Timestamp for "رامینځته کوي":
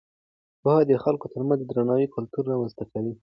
2.51-3.13